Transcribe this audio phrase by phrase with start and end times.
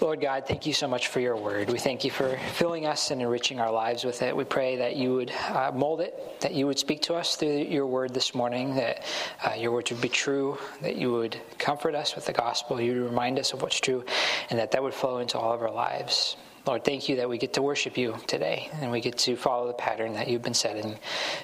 [0.00, 1.70] Lord God, thank you so much for your word.
[1.70, 4.36] We thank you for filling us and enriching our lives with it.
[4.36, 7.58] We pray that you would uh, mold it, that you would speak to us through
[7.58, 9.04] your word this morning, that
[9.44, 12.92] uh, your words would be true, that you would comfort us with the gospel, you
[12.92, 14.04] would remind us of what's true,
[14.50, 16.36] and that that would flow into all of our lives.
[16.66, 19.68] Lord, thank you that we get to worship you today and we get to follow
[19.68, 20.98] the pattern that you've been setting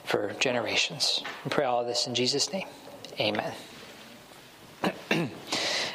[0.05, 1.23] for generations.
[1.45, 2.67] We pray all of this in Jesus' name.
[3.21, 3.53] Amen.
[4.83, 5.29] all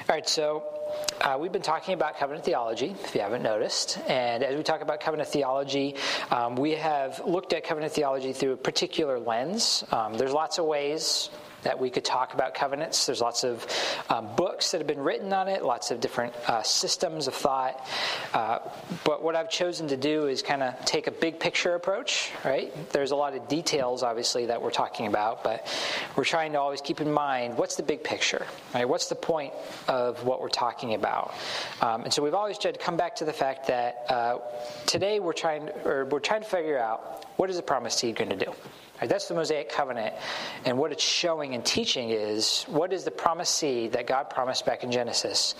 [0.07, 0.74] right, so
[1.21, 3.97] uh, we've been talking about covenant theology, if you haven't noticed.
[4.07, 5.95] And as we talk about covenant theology,
[6.31, 9.83] um, we have looked at covenant theology through a particular lens.
[9.91, 11.29] Um, there's lots of ways
[11.65, 13.05] that we could talk about covenants.
[13.07, 13.65] There's lots of
[14.09, 17.85] um, books that have been written on it, lots of different uh, systems of thought.
[18.33, 18.59] Uh,
[19.03, 22.71] but what I've chosen to do is kind of take a big picture approach, right?
[22.91, 25.67] There's a lot of details, obviously, that we're talking about, but
[26.15, 28.87] we're trying to always keep in mind what's the big picture, right?
[28.87, 29.53] What's the point
[29.87, 31.33] of what we're talking about?
[31.81, 34.37] Um, and so we've always tried to come back to the fact that uh,
[34.85, 38.29] today we're trying, or we're trying to figure out what is the promised seed going
[38.29, 38.53] to do.
[39.01, 40.15] Right, that's the Mosaic covenant.
[40.63, 44.65] And what it's showing and teaching is what is the promised seed that God promised
[44.65, 45.55] back in Genesis?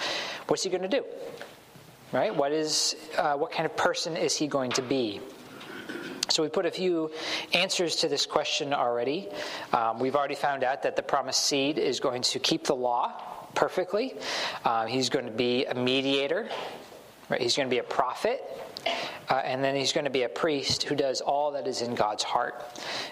[0.47, 1.03] What's he going to do?
[2.13, 2.33] Right?
[2.33, 5.19] What is uh, what kind of person is he going to be?
[6.29, 7.11] So we put a few
[7.53, 9.29] answers to this question already.
[9.73, 13.13] Um, we've already found out that the promised seed is going to keep the law
[13.53, 14.15] perfectly.
[14.63, 16.49] Uh, he's going to be a mediator.
[17.29, 17.41] Right?
[17.41, 18.43] He's going to be a prophet.
[19.29, 21.95] Uh, and then he's going to be a priest who does all that is in
[21.95, 22.63] God's heart.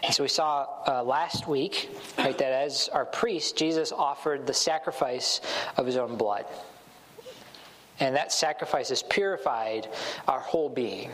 [0.04, 4.54] And so we saw uh, last week right, that as our priest, Jesus offered the
[4.54, 5.42] sacrifice
[5.78, 6.46] of his own blood.
[8.00, 9.88] And that sacrifice has purified
[10.28, 11.12] our whole being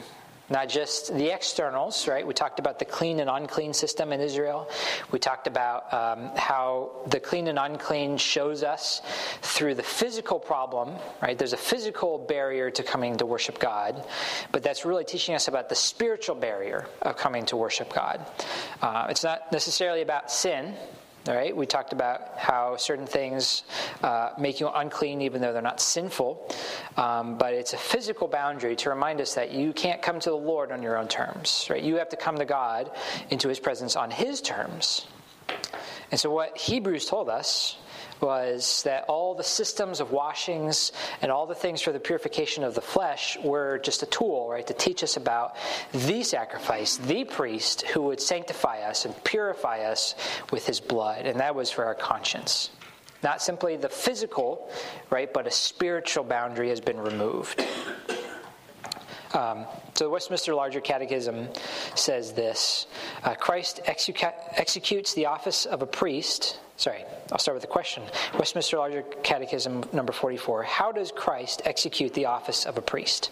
[0.49, 2.25] not just the externals, right?
[2.25, 4.69] We talked about the clean and unclean system in Israel.
[5.11, 9.01] We talked about um, how the clean and unclean shows us
[9.41, 11.37] through the physical problem, right?
[11.37, 14.05] There's a physical barrier to coming to worship God,
[14.51, 18.25] but that's really teaching us about the spiritual barrier of coming to worship God.
[18.81, 20.75] Uh, it's not necessarily about sin,
[21.29, 23.61] all right, we talked about how certain things
[24.01, 26.51] uh, make you unclean even though they're not sinful,
[26.97, 30.35] um, but it's a physical boundary to remind us that you can't come to the
[30.35, 31.67] Lord on your own terms.
[31.69, 32.89] Right, you have to come to God
[33.29, 35.05] into His presence on His terms.
[36.09, 37.77] And so, what Hebrews told us
[38.21, 40.91] was that all the systems of washings
[41.21, 44.65] and all the things for the purification of the flesh were just a tool, right,
[44.67, 45.55] to teach us about
[45.91, 50.15] the sacrifice, the priest who would sanctify us and purify us
[50.51, 51.25] with his blood.
[51.25, 52.71] And that was for our conscience.
[53.21, 54.71] Not simply the physical,
[55.09, 57.63] right, but a spiritual boundary has been removed.
[59.33, 59.65] Um,
[59.99, 61.49] so the Westminster Larger Catechism
[61.93, 62.87] says this
[63.25, 68.03] uh, Christ execu- executes the office of a priest Sorry, I'll start with a question.
[68.37, 70.63] Westminster Larger Catechism, number 44.
[70.63, 73.31] How does Christ execute the office of a priest?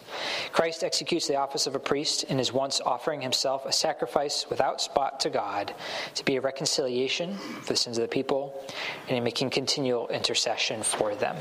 [0.51, 4.81] Christ executes the office of a priest in his once offering himself a sacrifice without
[4.81, 5.73] spot to God
[6.15, 8.61] to be a reconciliation for the sins of the people
[9.07, 11.37] and in making continual intercession for them.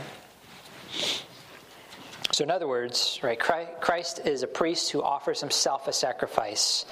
[2.36, 6.84] So, in other words, right, Christ is a priest who offers himself a sacrifice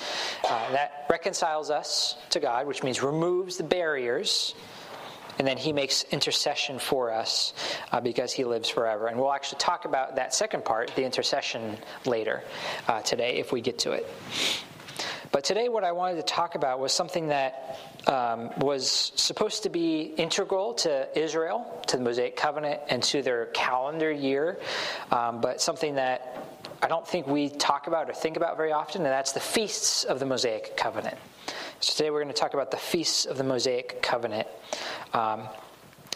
[0.43, 4.55] uh, that reconciles us to God, which means removes the barriers
[5.39, 7.53] and then he makes intercession for us
[7.93, 9.09] uh, because he lives forever.
[9.09, 11.77] And we'll actually talk about that second part, the intercession,
[12.07, 12.43] later
[12.89, 14.09] uh, today if we get to it.
[15.31, 19.71] But today, what I wanted to talk about was something that um, was supposed to
[19.71, 24.59] be integral to Israel, to the Mosaic Covenant, and to their calendar year,
[25.11, 26.45] um, but something that
[26.83, 30.05] I don't think we talk about or think about very often, and that's the feasts
[30.05, 31.17] of the Mosaic Covenant.
[31.81, 34.49] So today we're going to talk about the feasts of the Mosaic Covenant.
[35.13, 35.49] Um,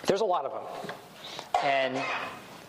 [0.07, 0.95] there's a lot of them.
[1.63, 1.97] And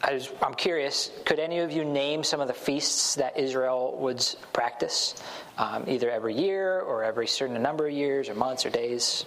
[0.01, 4.25] I am curious, could any of you name some of the feasts that Israel would
[4.53, 5.21] practice,
[5.57, 9.25] um, either every year or every certain number of years or months or days?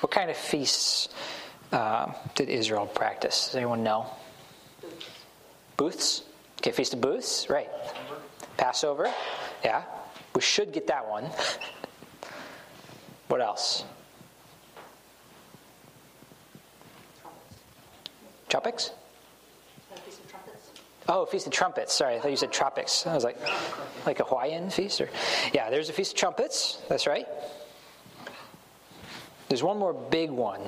[0.00, 1.10] What kind of feasts
[1.70, 3.46] uh, did Israel practice?
[3.46, 4.06] Does anyone know?
[5.76, 6.22] Booths?
[6.60, 7.68] Okay, Feast of Booths, right.
[8.56, 9.12] Passover,
[9.62, 9.82] yeah.
[10.34, 11.24] We should get that one.
[13.28, 13.84] what else?
[18.48, 18.92] Tropics?
[21.08, 21.92] Oh, Feast of Trumpets.
[21.92, 23.06] Sorry, I thought you said tropics.
[23.06, 23.38] I was like,
[24.06, 25.00] like a Hawaiian feast?
[25.00, 25.08] Or,
[25.52, 26.80] yeah, there's a Feast of Trumpets.
[26.88, 27.26] That's right.
[29.48, 30.60] There's one more big one.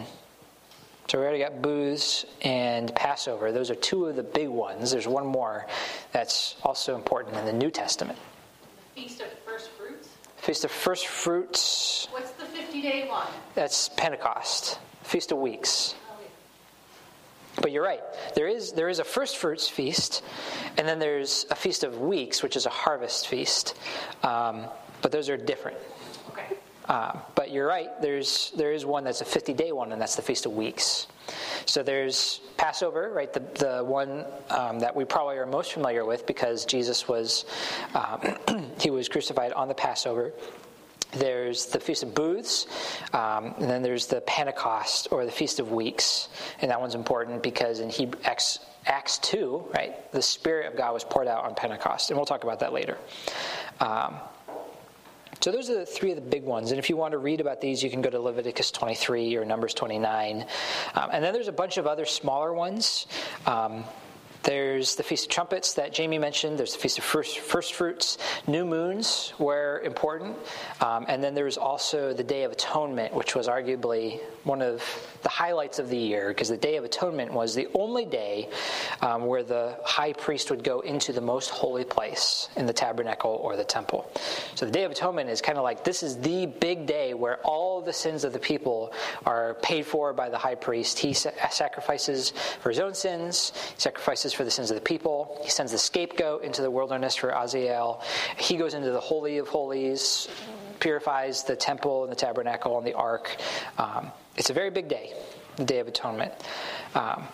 [1.09, 3.53] So we already got booths and Passover.
[3.53, 4.91] Those are two of the big ones.
[4.91, 5.67] There's one more
[6.13, 8.19] that's also important in the New Testament.
[8.95, 10.09] The Feast of First Fruits?
[10.37, 12.09] Feast of First Fruits.
[12.11, 13.29] What's the 50 day one?
[13.55, 14.81] That's Pentecost.
[15.03, 15.95] Feast of Weeks.
[17.61, 18.03] But you're right.
[18.35, 20.23] There is there is a first fruits feast,
[20.77, 23.75] and then there's a feast of weeks, which is a harvest feast.
[24.23, 24.67] Um,
[25.03, 25.79] but those are different.
[26.31, 26.57] Okay.
[26.87, 27.89] Uh, but you're right.
[28.01, 31.07] There's there is one that's a 50 day one, and that's the feast of weeks.
[31.65, 33.33] So there's Passover, right?
[33.33, 37.47] The the one um, that we probably are most familiar with because Jesus was
[37.95, 38.37] um,
[38.81, 40.33] he was crucified on the Passover.
[41.19, 42.67] There's the Feast of Booths,
[43.13, 46.29] um, and then there's the Pentecost or the Feast of Weeks,
[46.61, 50.93] and that one's important because in Hebrew, Acts, Acts two, right, the Spirit of God
[50.93, 52.99] was poured out on Pentecost, and we'll talk about that later.
[53.81, 54.17] Um,
[55.41, 56.71] so those are the three of the big ones.
[56.71, 59.45] And if you want to read about these, you can go to Leviticus 23 or
[59.45, 60.47] Numbers 29.
[60.95, 63.07] Um, and then there's a bunch of other smaller ones.
[64.47, 66.57] There's the Feast of Trumpets that Jamie mentioned.
[66.57, 68.17] There's the Feast of First, first Fruits.
[68.47, 70.37] New moons were important.
[70.81, 74.85] Um, and then there's also the Day of Atonement, which was arguably one of
[75.25, 78.49] the highlights of the year because the Day of Atonement was the only day
[79.03, 83.41] um, where the high priest would go into the most holy place in the tabernacle
[83.43, 84.09] or the temple.
[84.55, 87.39] So the Day of Atonement is kind of like this is the big day where
[87.39, 88.93] all the sins of the people
[89.25, 91.01] are paid for by the high priest.
[91.01, 95.41] He sacrifices for his own sins, sacrifices for the sins of the people.
[95.43, 98.03] He sends the scapegoat into the wilderness for Azazel.
[98.39, 100.29] He goes into the Holy of Holies,
[100.79, 103.37] purifies the temple and the tabernacle and the ark.
[103.79, 105.13] Um, it's a very big day,
[105.57, 106.33] the Day of Atonement.
[106.95, 107.27] Um,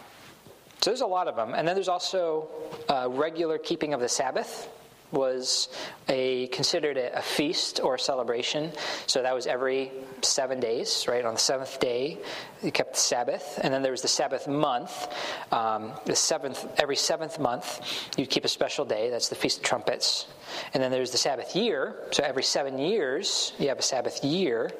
[0.81, 1.55] so there's a lot of them.
[1.55, 2.49] And then there's also
[2.89, 4.69] uh, regular keeping of the Sabbath
[5.13, 5.69] was
[6.09, 8.73] a considered a, a, feast or a celebration.
[9.07, 9.93] So that was every
[10.23, 11.25] seven days, right?
[11.25, 12.19] On the seventh day,
[12.63, 15.09] you kept the Sabbath, and then there was the Sabbath month.
[15.53, 19.11] Um, the seventh, every seventh month, you'd keep a special day.
[19.11, 20.27] That's the Feast of Trumpets,
[20.75, 21.95] and then there's the Sabbath year.
[22.11, 24.71] So every seven years, you have a Sabbath year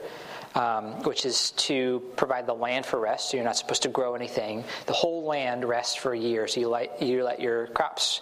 [0.55, 3.31] um, which is to provide the land for rest.
[3.31, 4.65] So you're not supposed to grow anything.
[4.87, 6.47] The whole land rests for a year.
[6.47, 8.21] So you let you let your crops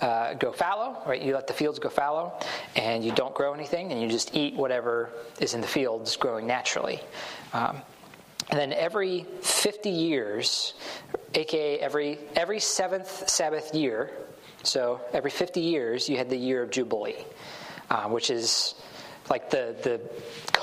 [0.00, 1.20] uh, go fallow, right?
[1.20, 2.38] You let the fields go fallow,
[2.74, 6.46] and you don't grow anything, and you just eat whatever is in the fields growing
[6.46, 7.00] naturally.
[7.52, 7.82] Um,
[8.48, 10.74] and then every 50 years,
[11.34, 14.12] aka every every seventh Sabbath year,
[14.62, 17.24] so every 50 years, you had the year of Jubilee,
[17.90, 18.74] uh, which is
[19.30, 20.00] like the, the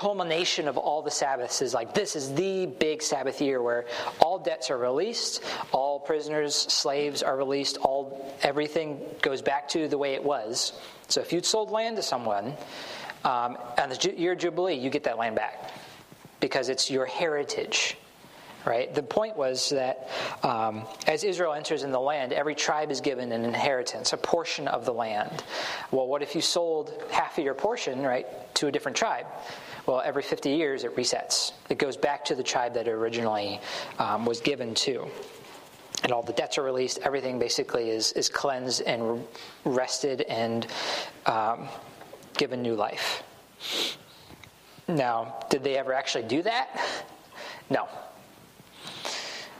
[0.03, 3.85] culmination of all the Sabbaths is like this is the big Sabbath year where
[4.19, 5.41] all debts are released,
[5.71, 10.73] all prisoners, slaves are released, all everything goes back to the way it was.
[11.07, 12.47] So if you'd sold land to someone
[13.23, 15.71] um, on the year Jubilee, you get that land back
[16.41, 17.95] because it's your heritage
[18.65, 18.95] right?
[18.95, 20.09] The point was that
[20.41, 24.69] um, as Israel enters in the land, every tribe is given an inheritance, a portion
[24.69, 25.43] of the land.
[25.91, 29.25] Well, what if you sold half of your portion, right, to a different tribe?
[29.85, 31.51] Well, every 50 years it resets.
[31.69, 33.59] It goes back to the tribe that it originally
[33.99, 35.07] um, was given to.
[36.03, 36.99] And all the debts are released.
[37.03, 39.25] Everything basically is, is cleansed and
[39.65, 40.67] rested and
[41.25, 41.67] um,
[42.37, 43.23] given new life.
[44.87, 46.81] Now, did they ever actually do that?
[47.69, 47.87] No,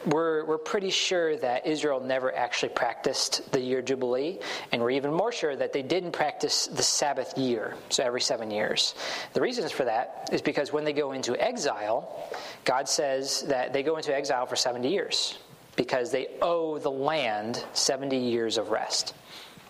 [0.05, 4.39] we're, we're pretty sure that Israel never actually practiced the year Jubilee,
[4.71, 8.51] and we're even more sure that they didn't practice the Sabbath year, so every seven
[8.51, 8.95] years.
[9.33, 12.29] The reasons for that is because when they go into exile,
[12.65, 15.37] God says that they go into exile for 70 years
[15.75, 19.15] because they owe the land 70 years of rest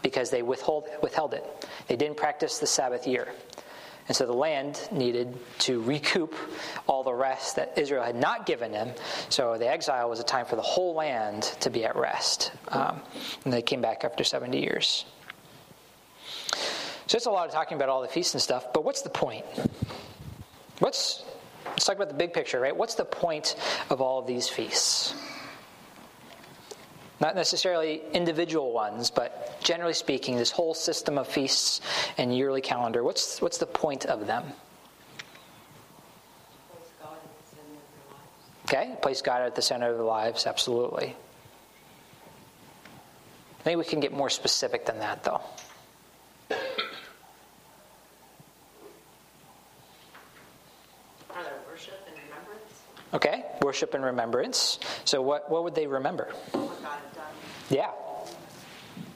[0.02, 1.68] because they withhold, withheld it.
[1.88, 3.30] They didn't practice the Sabbath year.
[4.07, 6.36] And so the land needed to recoup
[6.88, 8.91] all the rest that Israel had not given them.
[9.29, 12.51] So the exile was a time for the whole land to be at rest.
[12.67, 13.01] Um,
[13.45, 15.05] and they came back after 70 years.
[17.07, 19.10] So it's a lot of talking about all the feasts and stuff, but what's the
[19.10, 19.45] point?
[20.79, 21.24] What's,
[21.65, 22.75] let's talk about the big picture, right?
[22.75, 23.55] What's the point
[23.89, 25.13] of all of these feasts?
[27.24, 31.80] Not necessarily individual ones, but generally speaking, this whole system of feasts
[32.18, 34.44] and yearly calendar, what's, what's the point of them?
[38.65, 41.15] Okay, place God at the center of their lives, absolutely.
[43.65, 45.39] Maybe we can get more specific than that, though.
[46.50, 46.58] Are
[51.42, 52.82] there worship and remembrance?
[53.13, 54.77] Okay, worship and remembrance.
[55.05, 56.34] So, what, what would they remember?
[57.70, 57.91] Yeah.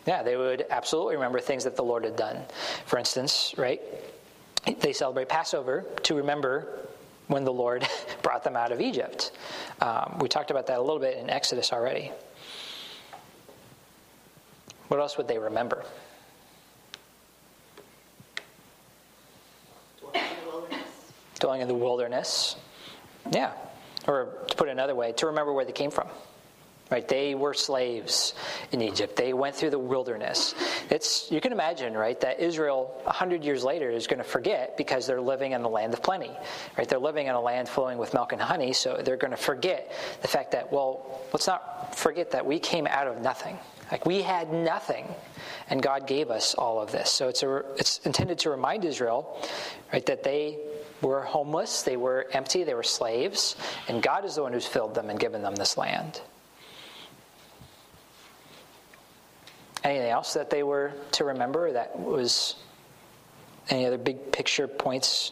[0.08, 2.38] Yeah, they would absolutely remember things that the Lord had done.
[2.86, 3.82] For instance, right?
[4.80, 6.88] They celebrate Passover to remember
[7.28, 7.86] when the Lord
[8.22, 9.32] brought them out of Egypt.
[9.82, 12.12] Um, we talked about that a little bit in Exodus already.
[14.88, 15.84] What else would they remember?
[21.40, 22.56] Dwelling in the wilderness.
[23.32, 23.52] Yeah.
[24.08, 26.08] Or to put it another way, to remember where they came from.
[26.90, 27.08] right?
[27.08, 28.34] They were slaves
[28.72, 29.16] in Egypt.
[29.16, 30.56] They went through the wilderness.
[30.90, 35.08] It's you can imagine, right, that Israel hundred years later is going to forget because
[35.08, 36.32] they're living in the land of plenty,
[36.78, 36.88] right?
[36.88, 39.92] They're living in a land flowing with milk and honey, so they're going to forget
[40.22, 43.58] the fact that well, let's not forget that we came out of nothing.
[43.92, 45.08] Like we had nothing,
[45.70, 47.10] and God gave us all of this.
[47.10, 49.42] So it's a, it's intended to remind Israel,
[49.94, 50.60] right, that they
[51.02, 53.56] were homeless, they were empty, they were slaves,
[53.88, 56.22] and God is the one who's filled them and given them this land.
[59.84, 62.56] Anything else that they were to remember that was
[63.70, 65.32] any other big picture points?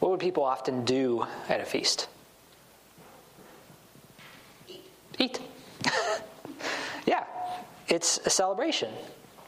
[0.00, 2.08] What would people often do at a feast?
[5.18, 5.40] Eat.
[7.06, 7.24] Yeah,
[7.86, 8.88] it's a celebration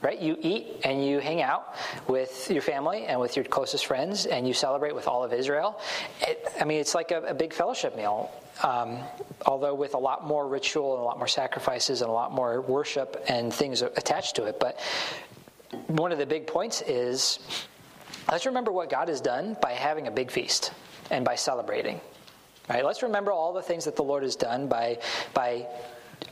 [0.03, 0.21] right?
[0.21, 1.75] You eat and you hang out
[2.07, 5.81] with your family and with your closest friends, and you celebrate with all of Israel.
[6.21, 8.31] It, I mean, it's like a, a big fellowship meal,
[8.63, 8.99] um,
[9.47, 12.61] although with a lot more ritual and a lot more sacrifices and a lot more
[12.61, 14.61] worship and things attached to it.
[14.61, 14.79] But
[15.89, 17.39] one of the big points is
[18.31, 20.73] let's remember what God has done by having a big feast
[21.11, 22.01] and by celebrating.
[22.69, 22.85] Right?
[22.85, 24.99] Let's remember all the things that the Lord has done by
[25.35, 25.69] by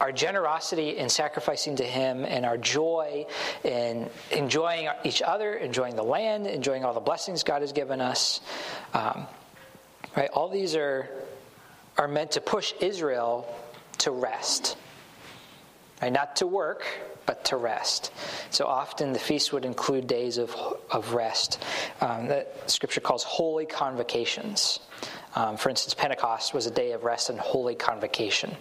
[0.00, 3.26] our generosity in sacrificing to Him and our joy
[3.62, 8.40] in enjoying each other, enjoying the land, enjoying all the blessings God has given us.
[8.92, 9.26] Um,
[10.16, 10.30] right?
[10.32, 11.08] All these are,
[11.96, 13.46] are meant to push Israel
[13.98, 14.76] to rest.
[16.02, 16.12] Right?
[16.12, 16.84] Not to work,
[17.26, 18.12] but to rest.
[18.50, 20.54] So often the feast would include days of,
[20.90, 21.62] of rest
[22.00, 24.80] um, that Scripture calls holy convocations.
[25.36, 28.56] Um, for instance, Pentecost was a day of rest and holy convocation.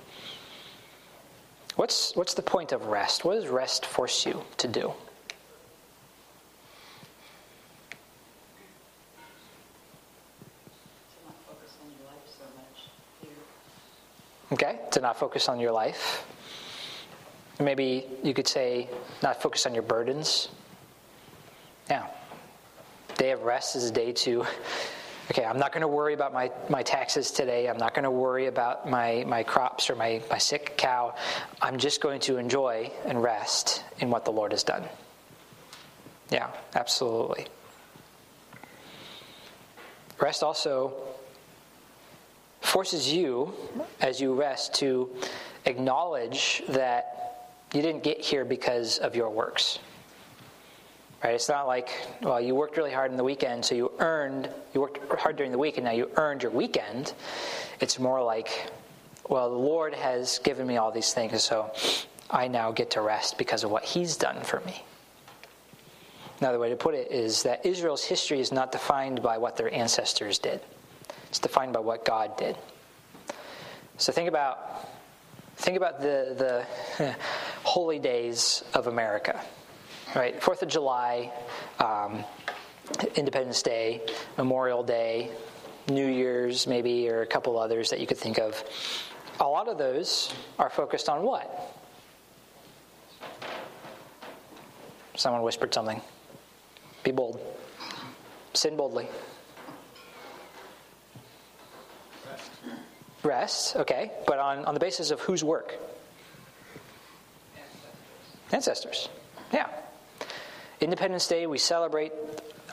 [1.76, 3.26] What's, what's the point of rest?
[3.26, 4.94] What does rest force you to do?
[14.52, 16.26] Okay, to not focus on your life.
[17.60, 18.88] Maybe you could say,
[19.24, 20.50] not focus on your burdens.
[21.90, 22.06] Yeah.
[23.18, 24.46] Day of rest is a day to
[25.32, 27.68] okay, I'm not going to worry about my, my taxes today.
[27.68, 31.16] I'm not going to worry about my, my crops or my, my sick cow.
[31.62, 34.84] I'm just going to enjoy and rest in what the Lord has done.
[36.30, 37.48] Yeah, absolutely.
[40.20, 40.94] Rest also
[42.62, 43.54] forces you,
[44.02, 45.10] as you rest, to
[45.66, 49.80] acknowledge that you didn't get here because of your works.
[51.24, 51.36] Right?
[51.36, 51.90] It's not like,
[52.22, 55.54] well, you worked really hard in the weekend, so you earned, you worked hard during
[55.54, 57.14] the week, and now you earned your weekend.
[57.80, 58.70] It's more like,
[59.30, 61.72] well, the Lord has given me all these things, so
[62.30, 64.84] I now get to rest because of what He's done for me.
[66.42, 69.74] Another way to put it is that Israel's history is not defined by what their
[69.74, 70.60] ancestors did,
[71.30, 72.58] it's defined by what God did.
[73.98, 74.90] So think about,
[75.56, 76.66] think about the,
[77.00, 77.16] the
[77.64, 79.40] holy days of America
[80.16, 80.42] right?
[80.42, 81.32] Fourth of July,
[81.80, 82.24] um,
[83.16, 84.02] Independence Day,
[84.38, 85.32] Memorial Day,
[85.90, 88.64] New Year's, maybe, or a couple others that you could think of.
[89.40, 91.78] A lot of those are focused on what?
[95.16, 96.02] Someone whispered something.
[97.04, 97.40] Be bold.
[98.54, 99.08] Sin boldly.
[102.30, 102.52] Rest.
[103.24, 105.76] Rest, okay, but on, on the basis of whose work?
[108.52, 108.52] Ancestors.
[108.52, 109.10] Ancestors.
[109.52, 109.83] Yeah.
[110.84, 112.12] Independence Day, we celebrate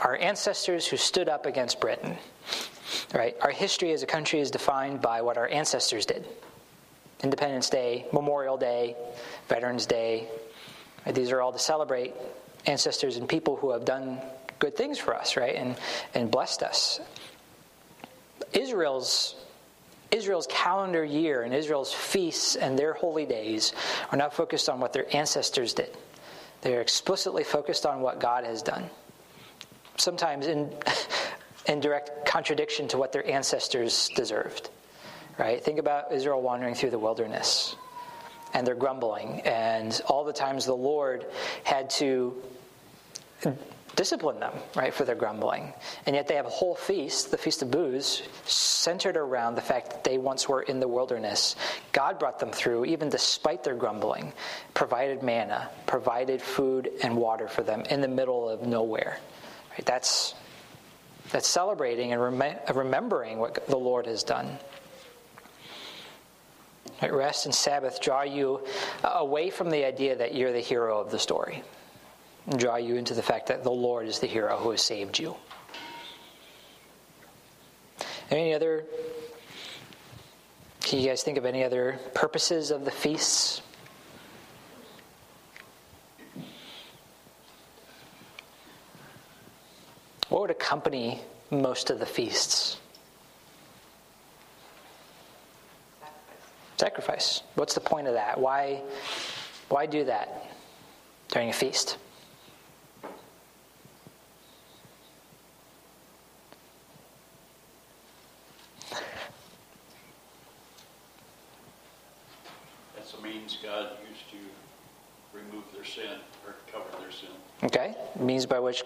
[0.01, 2.17] our ancestors who stood up against Britain.
[3.15, 3.37] Right?
[3.41, 6.27] Our history as a country is defined by what our ancestors did.
[7.23, 8.97] Independence Day, Memorial Day,
[9.49, 10.27] Veterans Day.
[11.07, 11.15] Right?
[11.15, 12.13] These are all to celebrate
[12.67, 14.19] ancestors and people who have done
[14.59, 15.55] good things for us, right?
[15.55, 15.77] And
[16.13, 17.01] and blessed us.
[18.53, 19.37] Israel's
[20.11, 23.73] Israel's calendar year and Israel's feasts and their holy days
[24.11, 25.97] are not focused on what their ancestors did.
[26.63, 28.91] They're explicitly focused on what God has done.
[29.97, 30.73] Sometimes in,
[31.67, 34.71] in direct contradiction to what their ancestors deserved.
[35.39, 35.63] Right?
[35.63, 37.77] Think about Israel wandering through the wilderness
[38.53, 41.27] and they're grumbling, and all the times the Lord
[41.63, 42.35] had to
[44.01, 45.75] discipline them, right, for their grumbling.
[46.07, 49.91] And yet they have a whole feast, the Feast of Booths, centered around the fact
[49.91, 51.55] that they once were in the wilderness.
[51.93, 54.33] God brought them through, even despite their grumbling,
[54.73, 59.19] provided manna, provided food and water for them in the middle of nowhere.
[59.73, 59.85] Right?
[59.85, 60.35] That's,
[61.31, 64.57] that's celebrating and rem- remembering what the Lord has done.
[67.03, 67.13] Right?
[67.13, 68.67] Rest and Sabbath draw you
[69.05, 71.63] away from the idea that you're the hero of the story
[72.47, 75.19] and draw you into the fact that the Lord is the hero who has saved
[75.19, 75.37] you.
[78.31, 78.85] Any other?
[80.81, 83.63] Can you guys think of any other purposes of the feasts?
[90.31, 91.21] What would accompany
[91.51, 92.79] most of the feasts?
[96.77, 97.43] Sacrifice.
[97.57, 98.41] What's the point of that?
[98.41, 98.81] Why,
[99.69, 100.47] why do that
[101.29, 101.99] during a feast?
[112.97, 117.29] That's a means God used to remove their sin or cover their sin.
[117.65, 118.83] Okay, means by which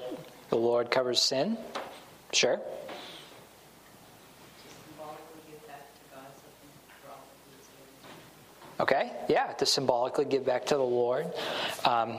[0.50, 1.56] the Lord covers sin.
[2.32, 2.60] Sure.
[8.80, 11.26] Okay, yeah, to symbolically give back to the Lord.
[11.84, 12.16] Um,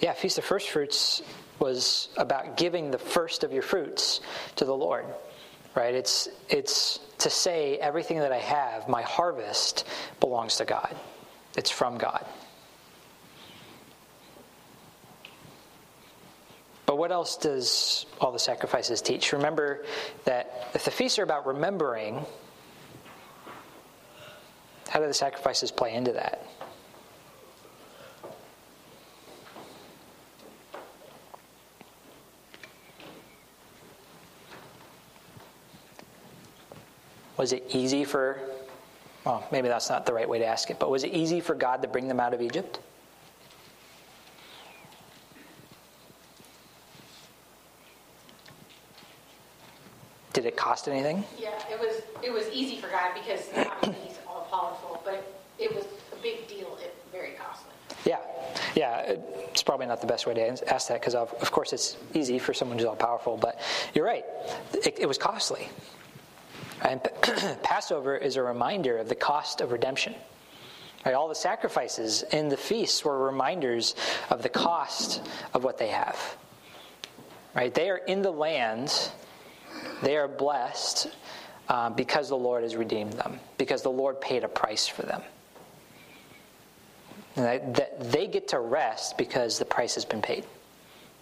[0.00, 1.22] yeah, Feast of First Fruits
[1.58, 4.20] was about giving the first of your fruits
[4.56, 5.06] to the Lord,
[5.74, 5.94] right?
[5.94, 9.86] It's it's to say everything that I have, my harvest
[10.20, 10.94] belongs to God.
[11.56, 12.26] It's from God.
[17.02, 19.32] What else does all the sacrifices teach?
[19.32, 19.84] Remember
[20.22, 22.24] that if the feasts are about remembering,
[24.88, 26.46] how do the sacrifices play into that?
[37.36, 38.38] Was it easy for,
[39.24, 41.56] well, maybe that's not the right way to ask it, but was it easy for
[41.56, 42.78] God to bring them out of Egypt?
[50.72, 51.22] Cost anything?
[51.38, 55.22] Yeah, it was, it was easy for God because obviously he's all powerful, but
[55.58, 57.72] it was a big deal, it very costly.
[58.06, 58.20] Yeah,
[58.74, 59.00] yeah.
[59.50, 62.38] It's probably not the best way to ask that because, of, of course, it's easy
[62.38, 63.36] for someone who's all powerful.
[63.36, 63.60] But
[63.92, 64.24] you're right;
[64.72, 65.68] it, it was costly.
[66.80, 67.02] And
[67.62, 70.14] Passover is a reminder of the cost of redemption.
[71.04, 73.94] Right, all the sacrifices in the feasts were reminders
[74.30, 75.20] of the cost
[75.52, 76.18] of what they have.
[77.54, 79.12] Right, they are in the land.
[80.02, 81.08] They are blessed
[81.68, 85.22] uh, because the Lord has redeemed them, because the Lord paid a price for them.
[87.34, 90.44] That they get to rest because the price has been paid.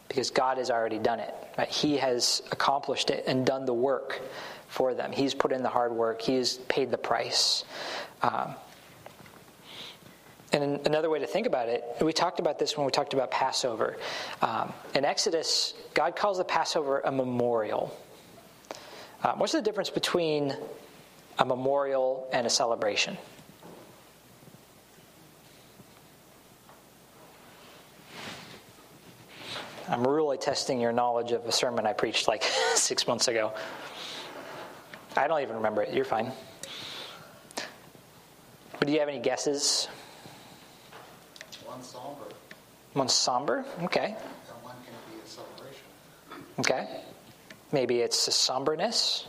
[0.08, 1.32] Because God has already done it.
[1.56, 1.68] Right?
[1.68, 4.20] He has accomplished it and done the work
[4.66, 5.12] for them.
[5.12, 7.64] He's put in the hard work, He's paid the price.
[8.22, 8.54] Um,
[10.52, 13.30] and another way to think about it, we talked about this when we talked about
[13.30, 13.96] Passover.
[14.42, 17.96] Um, in Exodus, God calls the Passover a memorial.
[19.22, 20.56] Um, what's the difference between
[21.38, 23.18] a memorial and a celebration?
[29.88, 32.42] I'm really testing your knowledge of a sermon I preached like
[32.74, 33.52] six months ago.
[35.16, 35.92] I don't even remember it.
[35.92, 36.30] You're fine.
[38.78, 39.88] But do you have any guesses?
[41.66, 42.24] One somber,
[42.94, 43.64] One somber?
[43.82, 44.14] Okay.
[44.16, 45.84] and one can be a celebration.
[46.60, 47.02] Okay.
[47.72, 49.26] Maybe it's a somberness.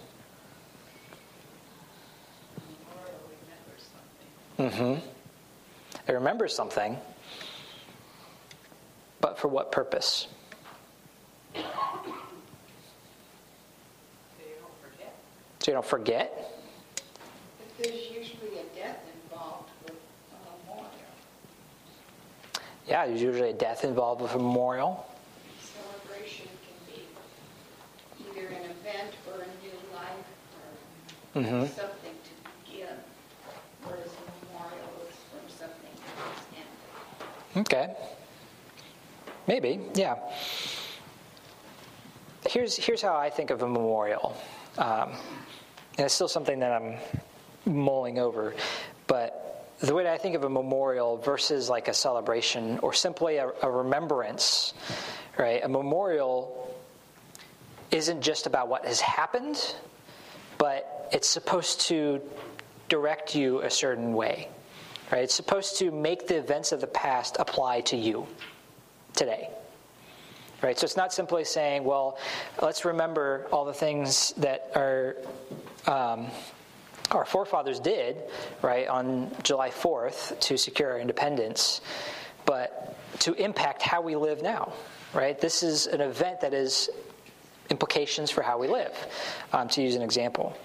[4.57, 4.99] Mm-hmm.
[6.07, 6.97] It remembers something.
[9.19, 10.27] But for what purpose?
[15.59, 16.57] So you don't forget?
[17.59, 19.93] But there's usually a death involved with
[20.33, 20.89] a memorial.
[22.87, 25.05] Yeah, there's usually a death involved with a memorial.
[25.61, 30.25] Celebration can be either an event or a new life
[31.33, 31.61] Mm-hmm.
[31.61, 32.87] something to begin,
[33.85, 35.89] whereas a memorial is from something
[37.55, 37.67] ended.
[37.67, 37.95] Okay.
[39.47, 40.15] Maybe, yeah.
[42.49, 44.35] Here's, here's how I think of a memorial.
[44.77, 45.11] Um,
[45.97, 46.97] and it's still something that I'm
[47.65, 48.53] mulling over.
[49.07, 53.37] But the way that I think of a memorial versus like a celebration or simply
[53.37, 54.73] a, a remembrance,
[55.37, 55.63] right?
[55.63, 56.60] A memorial
[57.91, 59.75] isn't just about what has happened,
[60.57, 62.21] but it's supposed to
[62.89, 64.49] direct you a certain way.
[65.11, 65.23] Right?
[65.23, 68.27] It's supposed to make the events of the past apply to you
[69.15, 69.49] today.
[70.61, 70.77] Right?
[70.77, 72.17] So it's not simply saying, well,
[72.61, 75.15] let's remember all the things that our
[75.87, 76.27] um,
[77.09, 78.15] our forefathers did,
[78.61, 81.81] right, on July 4th to secure our independence,
[82.45, 84.71] but to impact how we live now.
[85.13, 85.37] Right?
[85.37, 86.89] This is an event that is
[87.71, 88.95] implications for how we live.
[89.53, 90.55] Um, to use an example,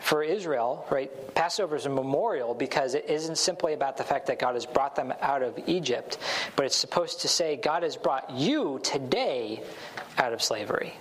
[0.00, 4.38] for Israel, right, Passover is a memorial because it isn't simply about the fact that
[4.38, 6.18] God has brought them out of Egypt,
[6.56, 9.62] but it's supposed to say God has brought you today
[10.18, 10.94] out of slavery.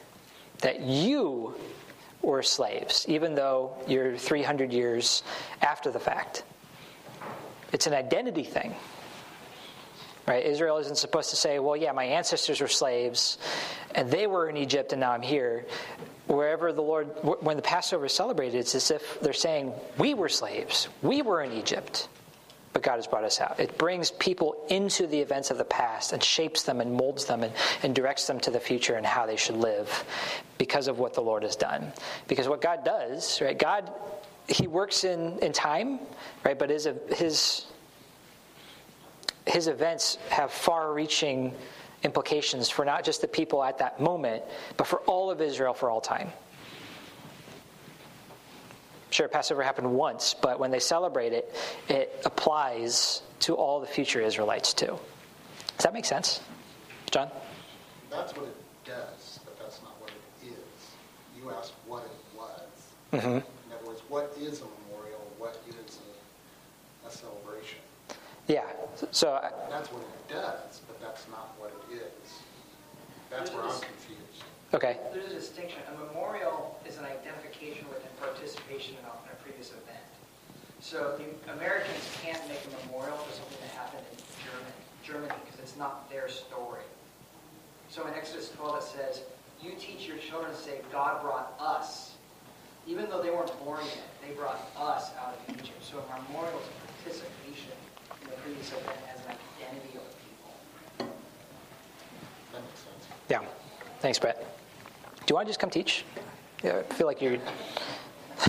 [0.59, 1.55] That you
[2.21, 5.23] were slaves, even though you're 300 years
[5.61, 6.43] after the fact.
[7.73, 8.75] It's an identity thing.
[10.27, 10.45] Right?
[10.45, 13.39] Israel isn't supposed to say, well, yeah, my ancestors were slaves
[13.95, 15.65] and they were in Egypt and now I'm here.
[16.27, 17.07] Wherever the Lord,
[17.41, 21.41] when the Passover is celebrated, it's as if they're saying, we were slaves, we were
[21.41, 22.07] in Egypt,
[22.71, 23.59] but God has brought us out.
[23.59, 27.43] It brings people into the events of the past and shapes them and molds them
[27.43, 27.51] and,
[27.83, 30.05] and directs them to the future and how they should live
[30.57, 31.91] because of what the Lord has done.
[32.27, 33.91] Because what God does, right, God,
[34.47, 35.99] He works in, in time,
[36.45, 37.65] right, but his, his
[39.45, 41.53] his events have far reaching
[42.03, 44.43] implications for not just the people at that moment,
[44.77, 46.29] but for all of Israel for all time.
[49.11, 51.53] Sure, Passover happened once, but when they celebrate it,
[51.89, 54.97] it applies to all the future Israelites too.
[55.77, 56.39] Does that make sense?
[57.11, 57.29] John?
[58.09, 60.57] That's what it does, but that's not what it is.
[61.37, 62.61] You asked what it was.
[63.11, 63.27] Mm-hmm.
[63.27, 63.43] In
[63.77, 65.19] other words, what is a memorial?
[65.37, 65.97] What is
[67.03, 67.79] a, a celebration?
[68.47, 68.63] Yeah.
[69.11, 72.33] So I- That's what it does, but that's not what it is.
[73.31, 74.43] That's where I'm confused.
[74.73, 74.99] okay.
[75.13, 75.79] There's a distinction.
[75.87, 80.05] A memorial is an identification with and participation in a, previous event.
[80.81, 85.59] So the Americans can't make a memorial for something that happened in Germany, Germany, because
[85.59, 86.85] it's not their story.
[87.89, 89.21] So in Exodus 12 it says,
[89.61, 92.11] "You teach your children to say, God brought us."
[92.87, 95.81] Even though they weren't born yet, they brought us out of Egypt.
[95.81, 96.71] So a memorial is a
[97.03, 97.73] participation
[98.21, 100.51] in the previous event as an identity of a people.
[102.53, 103.05] That makes sense.
[103.31, 103.45] Yeah.
[104.01, 104.41] Thanks, Brett.
[104.41, 106.03] Do you want to just come teach?
[106.65, 107.37] Yeah, I feel like you're.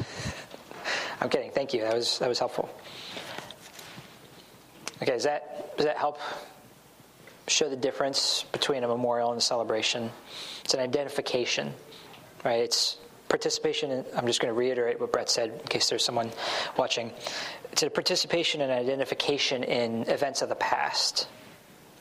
[1.20, 1.52] I'm kidding.
[1.52, 1.82] Thank you.
[1.82, 2.68] That was that was helpful.
[5.00, 6.18] Okay, does that does that help
[7.46, 10.10] show the difference between a memorial and a celebration?
[10.64, 11.72] It's an identification,
[12.44, 12.58] right?
[12.58, 12.96] It's
[13.28, 13.92] participation.
[13.92, 16.32] In, I'm just going to reiterate what Brett said in case there's someone
[16.76, 17.12] watching.
[17.70, 21.28] It's a participation and identification in events of the past,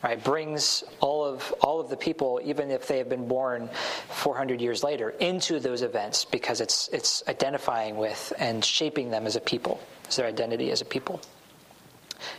[0.02, 3.68] right brings all of all of the people even if they have been born
[4.08, 9.36] 400 years later into those events because it's it's identifying with and shaping them as
[9.36, 11.20] a people as their identity as a people.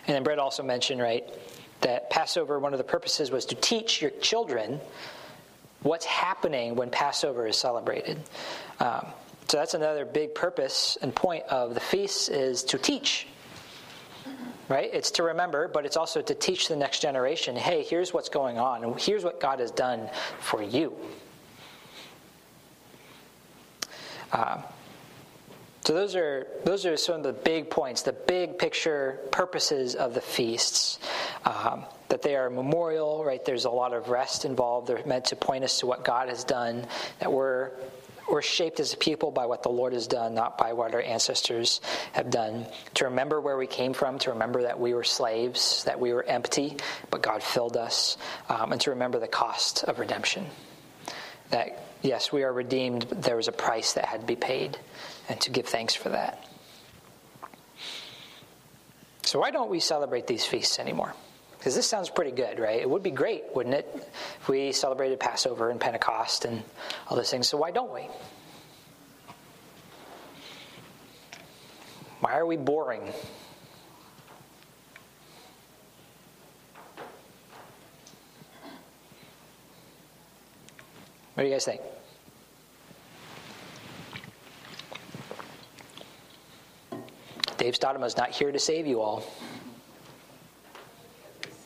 [0.07, 1.25] And then brett also mentioned right
[1.81, 4.79] that passover one of the purposes was to teach your children
[5.81, 8.17] what's happening when passover is celebrated.
[8.79, 9.05] Um,
[9.47, 13.27] so that's another big purpose and point of the feast is to teach
[14.73, 14.89] right?
[14.91, 18.57] It's to remember, but it's also to teach the next generation hey, here's what's going
[18.57, 20.09] on, and here's what God has done
[20.39, 20.93] for you.
[24.31, 24.63] Uh,
[25.81, 30.15] so those are those are some of the big points, the big picture purposes of
[30.15, 30.97] the feasts.
[31.45, 33.43] Um, that they are memorial, right?
[33.43, 34.87] There's a lot of rest involved.
[34.87, 36.85] They're meant to point us to what God has done.
[37.19, 37.71] That we're
[38.29, 41.01] we're shaped as a people by what the Lord has done, not by what our
[41.01, 41.81] ancestors
[42.13, 42.65] have done.
[42.95, 46.23] To remember where we came from, to remember that we were slaves, that we were
[46.23, 46.77] empty,
[47.09, 48.17] but God filled us,
[48.49, 50.45] um, and to remember the cost of redemption.
[51.49, 54.77] That, yes, we are redeemed, but there was a price that had to be paid,
[55.29, 56.43] and to give thanks for that.
[59.23, 61.13] So, why don't we celebrate these feasts anymore?
[61.63, 62.81] Because this sounds pretty good, right?
[62.81, 63.87] It would be great, wouldn't it,
[64.41, 66.61] if we celebrated Passover and Pentecost and
[67.07, 67.47] all those things.
[67.47, 68.01] So why don't we?
[72.19, 73.13] Why are we boring?
[81.35, 81.79] What do you guys think?
[87.55, 89.23] Dave Stottema is not here to save you all.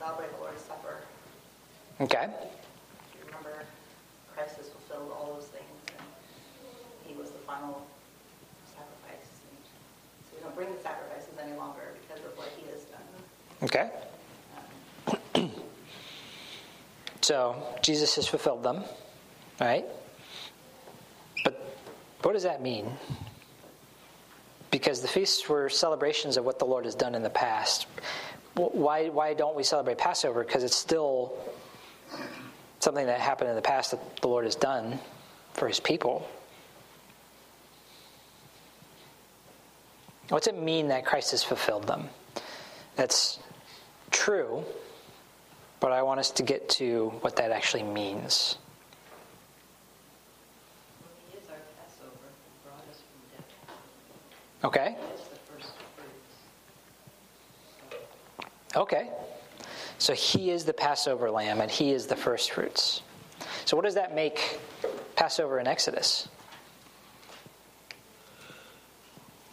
[0.07, 0.99] Celebrate the Lord's Supper.
[1.99, 2.23] Okay.
[2.23, 3.63] If you remember,
[4.33, 6.07] Christ has fulfilled all those things, and
[7.05, 7.85] he was the final
[8.73, 9.27] sacrifice.
[9.51, 9.57] And
[10.29, 13.01] so we don't bring the sacrifices any longer because of what he has done.
[13.63, 13.89] Okay.
[15.35, 15.51] Um,
[17.21, 18.83] so Jesus has fulfilled them,
[19.59, 19.85] right?
[21.43, 21.75] But
[22.21, 22.89] what does that mean?
[24.71, 27.87] Because the feasts were celebrations of what the Lord has done in the past
[28.57, 30.43] why, why don't we celebrate Passover?
[30.43, 31.37] Because it's still
[32.79, 34.99] something that happened in the past that the Lord has done
[35.53, 36.27] for his people.
[40.29, 42.09] What's it mean that Christ has fulfilled them?
[42.95, 43.39] That's
[44.11, 44.63] true,
[45.79, 48.57] but I want us to get to what that actually means.
[54.63, 54.97] Okay.
[58.77, 59.09] Okay.
[59.97, 63.01] So he is the Passover lamb and he is the first fruits.
[63.65, 64.59] So what does that make
[65.15, 66.27] Passover in Exodus?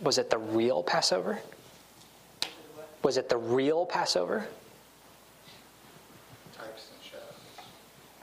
[0.03, 1.39] Was it the real Passover?
[3.03, 4.47] Was it the real Passover?
[6.53, 7.25] Types and shadows.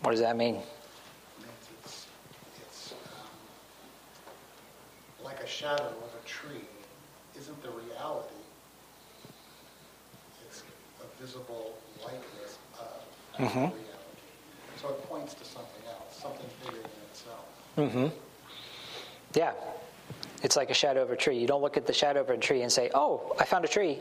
[0.01, 0.53] What does that mean?
[0.53, 0.65] means
[1.83, 2.05] it's,
[2.61, 2.99] it's um,
[5.25, 6.67] like a shadow of a tree
[7.35, 8.35] isn't the reality.
[11.21, 13.55] Visible likeness of Mhm.
[13.55, 13.75] reality.
[14.81, 17.45] So it points to something else, something bigger than itself.
[17.77, 18.07] Mm-hmm.
[19.36, 19.53] Yeah.
[20.41, 21.38] It's like a shadow of a tree.
[21.38, 23.67] You don't look at the shadow of a tree and say, oh, I found a
[23.67, 23.99] tree.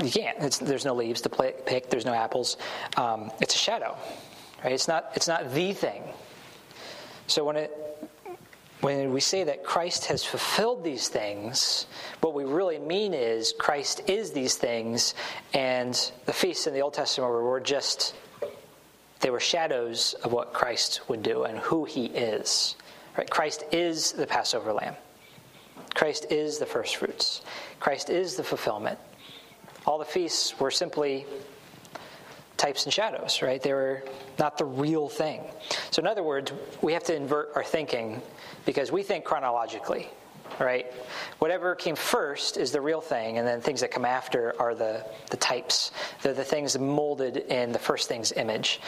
[0.00, 0.38] You can't.
[0.38, 1.90] It's, there's no leaves to play, pick.
[1.90, 2.56] There's no apples.
[2.96, 3.96] Um, it's a shadow,
[4.62, 4.72] right?
[4.72, 5.10] It's not.
[5.16, 6.04] It's not the thing.
[7.26, 7.70] So when it
[8.80, 11.86] when we say that Christ has fulfilled these things,
[12.20, 15.14] what we really mean is Christ is these things,
[15.52, 18.14] and the feasts in the Old Testament were, just
[19.20, 22.76] they were shadows of what Christ would do and who he is.
[23.18, 23.28] Right?
[23.28, 24.94] Christ is the Passover lamb.
[25.94, 27.42] Christ is the first fruits.
[27.80, 28.98] Christ is the fulfillment.
[29.86, 31.26] All the feasts were simply
[32.60, 33.62] types and shadows, right?
[33.62, 34.02] They were
[34.38, 35.42] not the real thing.
[35.90, 38.20] So, in other words, we have to invert our thinking
[38.66, 40.08] because we think chronologically,
[40.60, 40.92] right?
[41.38, 45.04] Whatever came first is the real thing, and then things that come after are the,
[45.30, 45.90] the types.
[46.22, 48.80] They're the things molded in the first thing's image.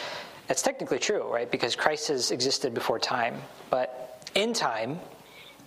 [0.47, 1.49] That's technically true, right?
[1.49, 3.41] Because Christ has existed before time.
[3.71, 4.99] But in time,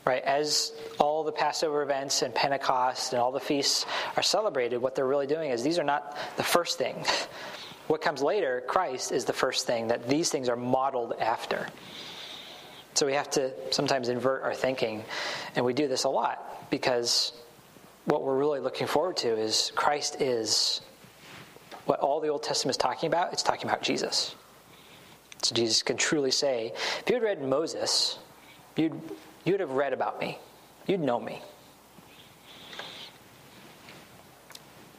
[0.05, 3.85] right, as all the Passover events and Pentecost and all the feasts
[4.17, 7.05] are celebrated, what they're really doing is these are not the first thing.
[7.87, 11.67] What comes later, Christ, is the first thing that these things are modeled after.
[12.95, 15.05] So we have to sometimes invert our thinking,
[15.55, 17.33] and we do this a lot because
[18.07, 20.81] what we're really looking forward to is Christ is
[21.85, 23.33] what all the Old Testament is talking about.
[23.33, 24.35] It's talking about Jesus.
[25.43, 28.19] So Jesus can truly say, if you had read Moses,
[28.77, 28.99] you'd,
[29.45, 30.39] you'd have read about me.
[30.87, 31.43] You'd know me.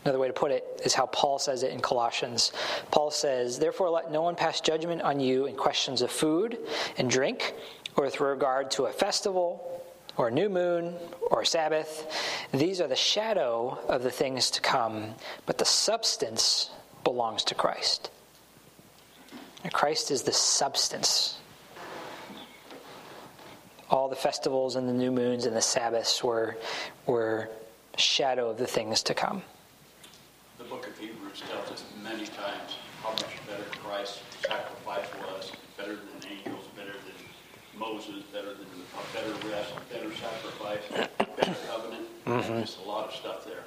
[0.08, 2.54] Another way to put it is how Paul says it in Colossians.
[2.92, 6.58] Paul says, Therefore, let no one pass judgment on you in questions of food
[6.98, 7.54] and drink,
[7.98, 9.84] or with regard to a festival,
[10.16, 10.96] or a new moon,
[11.30, 12.08] or Sabbath.
[12.54, 15.14] These are the shadow of the things to come,
[15.46, 16.70] but the substance
[17.04, 18.10] belongs to Christ.
[19.66, 21.38] And Christ is the substance.
[23.90, 26.56] All the festivals and the new moons and the Sabbaths were,
[27.06, 27.50] were
[27.98, 29.44] shadow of the things to come.
[31.38, 37.80] Tells us many times how much better Christ's sacrifice was, better than angels, better than
[37.80, 40.82] Moses, better than a better rest, better sacrifice,
[41.18, 42.08] better covenant.
[42.26, 43.64] There's a lot of stuff there.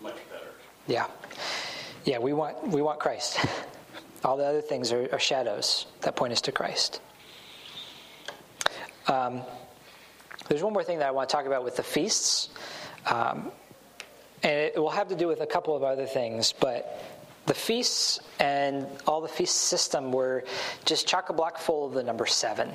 [0.00, 0.50] Much better.
[0.86, 1.08] Yeah.
[2.04, 3.44] Yeah, we want we want Christ.
[4.24, 7.00] All the other things are, are shadows that point us to Christ.
[9.08, 9.42] Um,
[10.48, 12.50] there's one more thing that I want to talk about with the feasts.
[13.06, 13.50] Um,
[14.42, 17.02] and it will have to do with a couple of other things, but
[17.46, 20.44] the feasts and all the feast system were
[20.84, 22.70] just chock a block full of the number seven.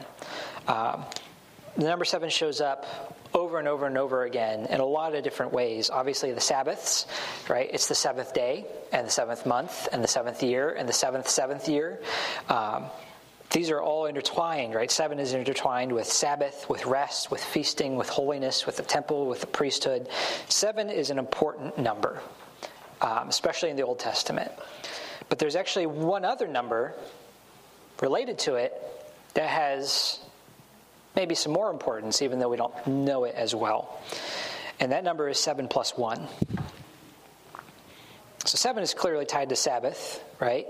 [0.67, 1.03] Um,
[1.77, 5.23] the number seven shows up over and over and over again in a lot of
[5.23, 5.89] different ways.
[5.89, 7.05] Obviously, the Sabbaths,
[7.49, 7.69] right?
[7.71, 11.29] It's the seventh day, and the seventh month, and the seventh year, and the seventh
[11.29, 12.01] seventh year.
[12.49, 12.85] Um,
[13.51, 14.89] these are all intertwined, right?
[14.89, 19.41] Seven is intertwined with Sabbath, with rest, with feasting, with holiness, with the temple, with
[19.41, 20.07] the priesthood.
[20.47, 22.21] Seven is an important number,
[23.01, 24.51] um, especially in the Old Testament.
[25.27, 26.93] But there's actually one other number
[28.01, 28.73] related to it
[29.33, 30.19] that has
[31.15, 34.01] maybe some more importance, even though we don't know it as well.
[34.79, 36.27] And that number is 7 plus 1.
[38.45, 40.67] So 7 is clearly tied to Sabbath, right?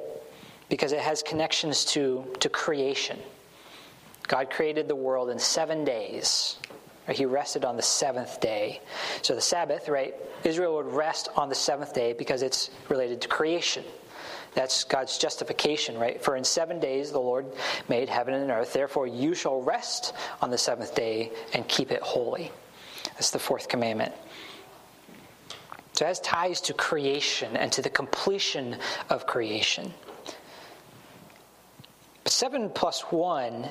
[0.72, 3.20] Because it has connections to, to creation.
[4.30, 6.56] God created the world in seven days.
[7.10, 8.80] He rested on the seventh day.
[9.22, 10.16] So the Sabbath, right?
[10.46, 13.84] Israel would rest on the seventh day because it's related to creation.
[14.54, 16.24] That's God's justification, right?
[16.24, 17.48] For in seven days the Lord
[17.90, 18.72] made heaven and earth.
[18.72, 22.50] Therefore, you shall rest on the seventh day and keep it holy.
[23.16, 24.14] That's the fourth commandment.
[25.94, 28.78] So it has ties to creation and to the completion
[29.10, 29.94] of creation.
[32.42, 33.70] But seven plus one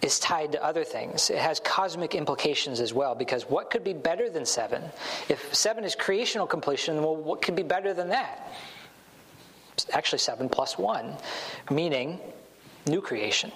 [0.00, 1.28] is tied to other things.
[1.28, 4.82] It has cosmic implications as well, because what could be better than seven?
[5.28, 8.50] If seven is creational completion, well, what could be better than that?
[9.92, 11.16] actually 7 plus 1,
[11.70, 12.18] meaning
[12.86, 13.52] new creation.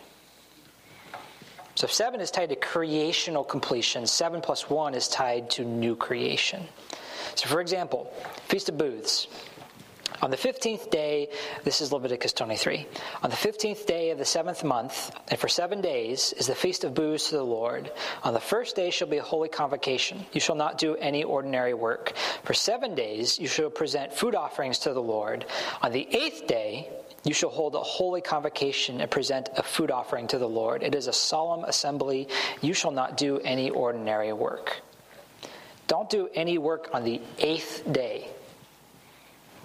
[1.75, 4.07] So seven is tied to creational completion.
[4.07, 6.64] Seven plus one is tied to new creation.
[7.35, 8.12] So, for example,
[8.49, 9.29] Feast of Booths.
[10.23, 11.29] On the 15th day,
[11.65, 12.87] this is Leviticus 23.
[13.23, 16.85] On the 15th day of the seventh month, and for seven days, is the feast
[16.85, 17.93] of booths to the Lord.
[18.25, 20.25] On the first day shall be a holy convocation.
[20.33, 22.15] You shall not do any ordinary work.
[22.45, 25.45] For seven days you shall present food offerings to the Lord.
[25.83, 26.89] On the eighth day,
[27.25, 30.83] you shall hold a holy convocation and present a food offering to the Lord.
[30.83, 32.29] It is a solemn assembly.
[32.63, 34.81] You shall not do any ordinary work.
[35.89, 38.31] Don't do any work on the eighth day.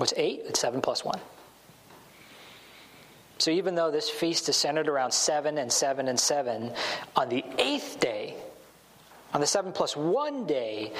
[0.02, 0.42] What's eight?
[0.48, 1.20] It's seven plus one.
[3.38, 6.74] So even though this feast is centered around seven and seven and seven,
[7.16, 8.34] on the eighth day,
[9.32, 10.92] on the seven plus one day,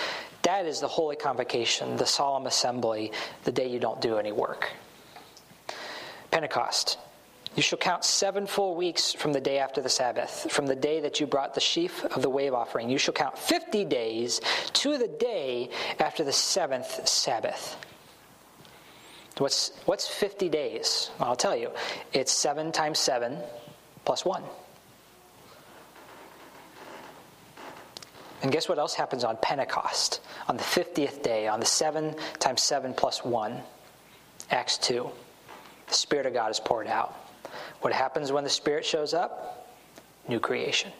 [0.44, 3.12] that is the holy convocation, the solemn assembly,
[3.44, 4.70] the day you don't do any work.
[6.30, 7.00] Pentecost.
[7.56, 11.00] You shall count seven full weeks from the day after the Sabbath, from the day
[11.00, 12.92] that you brought the sheaf of the wave offering.
[12.92, 14.42] You shall count fifty days
[14.74, 17.76] to the day after the seventh Sabbath.
[19.38, 21.10] What's, what's 50 days?
[21.20, 21.72] Well, I'll tell you.
[22.14, 23.38] It's 7 times 7
[24.06, 24.44] plus 1.
[28.44, 30.22] And guess what else happens on Pentecost?
[30.48, 33.62] On the 50th day, on the 7 times 7 plus 1,
[34.50, 35.10] Acts 2.
[35.88, 37.16] The Spirit of God is poured out.
[37.82, 39.68] What happens when the Spirit shows up?
[40.28, 40.92] New creation.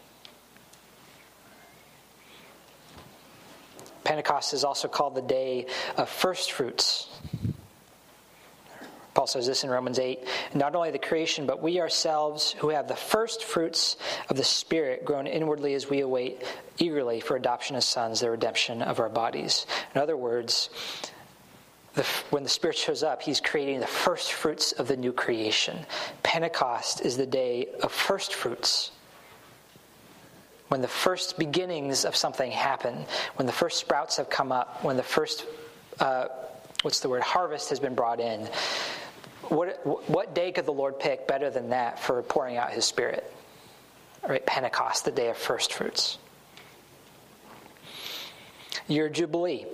[4.04, 5.66] Pentecost is also called the day
[5.96, 7.08] of first fruits.
[9.14, 12.88] Paul says this in Romans 8 not only the creation, but we ourselves who have
[12.88, 13.96] the first fruits
[14.28, 16.42] of the Spirit groan inwardly as we await
[16.78, 19.66] eagerly for adoption as sons, the redemption of our bodies.
[19.94, 20.70] In other words,
[21.94, 25.78] the, when the Spirit shows up, He's creating the first fruits of the new creation.
[26.22, 28.92] Pentecost is the day of first fruits.
[30.68, 33.04] When the first beginnings of something happen,
[33.36, 35.44] when the first sprouts have come up, when the first,
[36.00, 36.28] uh,
[36.80, 38.48] what's the word, harvest has been brought in,
[39.52, 43.30] what, what day could the Lord pick better than that for pouring out his Spirit?
[44.26, 46.18] Right, Pentecost, the day of first fruits.
[48.88, 49.66] Your Jubilee.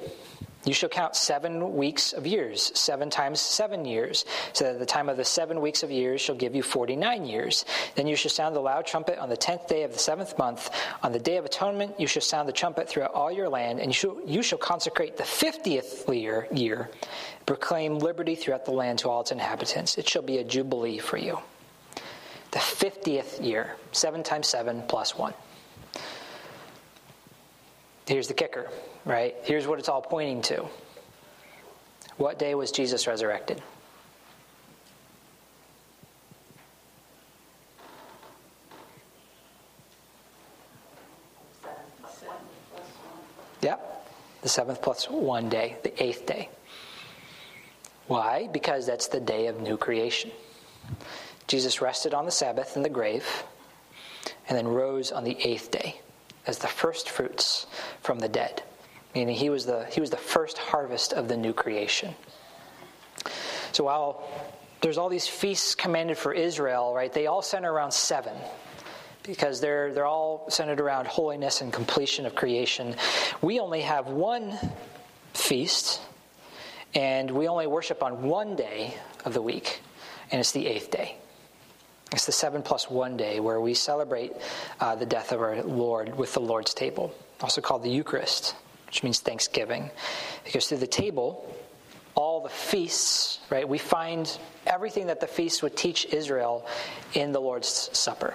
[0.64, 5.08] You shall count seven weeks of years, seven times seven years, so that the time
[5.08, 7.64] of the seven weeks of years shall give you forty nine years.
[7.94, 10.68] Then you shall sound the loud trumpet on the tenth day of the seventh month.
[11.02, 13.88] On the day of atonement you shall sound the trumpet throughout all your land, and
[13.88, 16.90] you shall, you shall consecrate the fiftieth year, year,
[17.46, 19.96] proclaim liberty throughout the land to all its inhabitants.
[19.96, 21.38] It shall be a jubilee for you.
[22.50, 25.34] The fiftieth year, seven times seven plus one.
[28.08, 28.70] Here's the kicker,
[29.04, 29.36] right?
[29.42, 30.64] Here's what it's all pointing to.
[32.16, 33.60] What day was Jesus resurrected?
[43.60, 46.48] Yep, the seventh plus one day, the eighth day.
[48.06, 48.48] Why?
[48.50, 50.30] Because that's the day of new creation.
[51.46, 53.44] Jesus rested on the Sabbath in the grave
[54.48, 56.00] and then rose on the eighth day
[56.48, 57.66] as the first fruits
[58.00, 58.62] from the dead.
[59.14, 62.14] Meaning he was the, he was the first harvest of the new creation.
[63.72, 64.24] So while
[64.80, 68.34] there's all these feasts commanded for Israel, right, they all center around seven
[69.22, 72.96] because they're, they're all centered around holiness and completion of creation.
[73.42, 74.58] We only have one
[75.34, 76.00] feast,
[76.94, 78.94] and we only worship on one day
[79.26, 79.82] of the week,
[80.32, 81.16] and it's the eighth day.
[82.12, 84.32] It's the seven plus one day where we celebrate
[84.80, 89.02] uh, the death of our Lord with the Lord's table, also called the Eucharist, which
[89.02, 89.90] means thanksgiving.
[90.44, 91.54] Because through the table,
[92.14, 96.66] all the feasts, right, we find everything that the feast would teach Israel
[97.14, 98.34] in the Lord's Supper.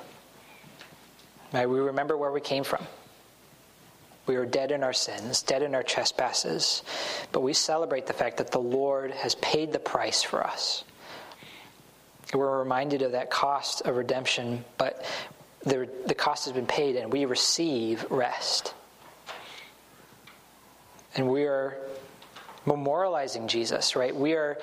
[1.52, 2.86] Right, we remember where we came from.
[4.26, 6.84] We were dead in our sins, dead in our trespasses,
[7.32, 10.86] but we celebrate the fact that the Lord has paid the price for us.
[12.34, 15.06] We're reminded of that cost of redemption, but
[15.64, 18.74] the, the cost has been paid and we receive rest.
[21.16, 21.78] And we are
[22.66, 24.16] memorializing Jesus, right?
[24.16, 24.58] We are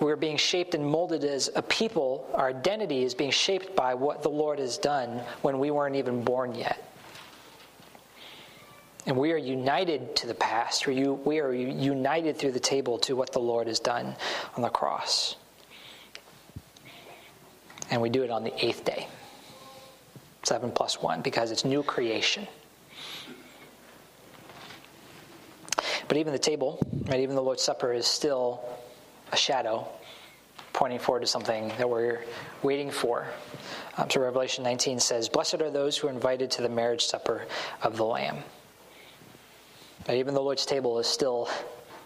[0.00, 2.28] we're being shaped and molded as a people.
[2.34, 6.24] Our identity is being shaped by what the Lord has done when we weren't even
[6.24, 6.90] born yet.
[9.06, 10.86] And we are united to the past.
[10.86, 14.16] We are united through the table to what the Lord has done
[14.56, 15.36] on the cross.
[17.90, 19.08] And we do it on the eighth day.
[20.42, 22.46] Seven plus one, because it's new creation.
[26.06, 28.62] But even the table, right, even the Lord's Supper is still
[29.32, 29.88] a shadow
[30.74, 32.24] pointing forward to something that we're
[32.62, 33.26] waiting for.
[33.96, 37.46] Um, so Revelation 19 says, Blessed are those who are invited to the marriage supper
[37.82, 38.38] of the Lamb.
[40.04, 41.48] But even the Lord's table is still,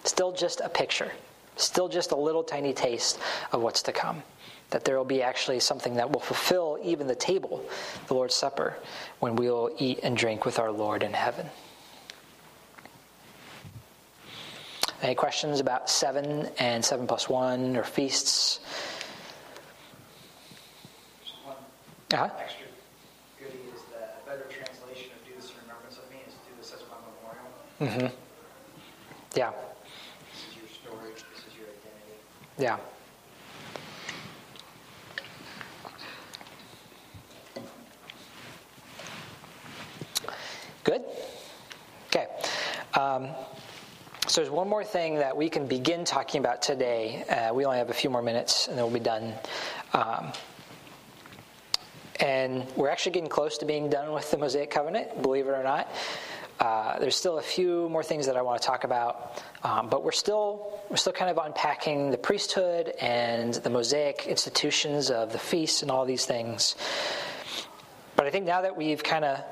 [0.04, 1.10] still just a picture,
[1.56, 3.18] still just a little tiny taste
[3.52, 4.22] of what's to come.
[4.70, 7.64] That there will be actually something that will fulfill even the table,
[8.06, 8.76] the Lord's Supper,
[9.18, 11.46] when we will eat and drink with our Lord in heaven.
[15.00, 18.60] Any questions about seven and seven plus one or feasts?
[22.12, 22.24] Uh-huh.
[22.40, 22.64] extra
[23.38, 26.52] goodie is that a better translation of do this in remembrance of me is do
[26.58, 28.08] this as my memorial.
[28.08, 28.16] Mm-hmm.
[29.36, 29.52] Yeah,
[30.32, 32.16] This is your story, this is your identity.
[32.58, 32.78] yeah.
[40.88, 41.04] Good?
[42.06, 42.26] Okay.
[42.94, 43.28] Um,
[44.26, 47.24] so there's one more thing that we can begin talking about today.
[47.28, 49.34] Uh, we only have a few more minutes and then we'll be done.
[49.92, 50.32] Um,
[52.20, 55.62] and we're actually getting close to being done with the Mosaic Covenant, believe it or
[55.62, 55.92] not.
[56.58, 60.02] Uh, there's still a few more things that I want to talk about, um, but
[60.02, 65.38] we're still we're still kind of unpacking the priesthood and the Mosaic institutions of the
[65.38, 66.76] feasts and all these things.
[68.16, 69.44] But I think now that we've kind of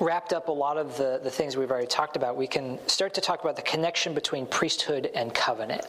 [0.00, 3.14] wrapped up a lot of the, the things we've already talked about, we can start
[3.14, 5.86] to talk about the connection between priesthood and covenant.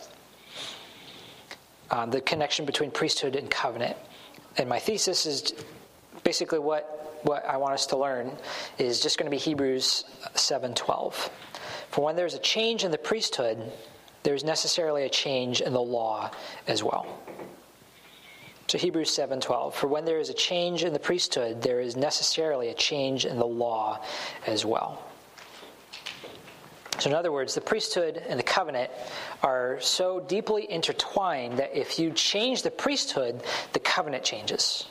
[1.91, 3.97] Um, the connection between priesthood and covenant.
[4.57, 5.53] And my thesis is
[6.23, 8.31] basically what what I want us to learn
[8.77, 10.05] is just going to be Hebrews
[10.35, 11.29] 7:12.
[11.89, 13.71] For when there's a change in the priesthood,
[14.23, 16.31] there's necessarily a change in the law
[16.67, 17.07] as well.
[18.69, 22.69] So Hebrews 7:12 For when there is a change in the priesthood there is necessarily
[22.69, 23.99] a change in the law
[24.45, 25.01] as well.
[26.99, 28.91] So in other words the priesthood and the covenant
[29.41, 33.41] are so deeply intertwined that if you change the priesthood
[33.73, 34.85] the covenant changes.